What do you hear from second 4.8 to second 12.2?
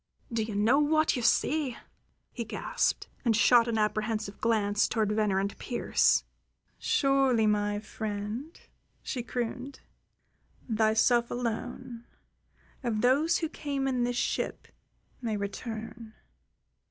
toward Venner and Pearse. "Surely, my friend," she crooned. "Thyself alone,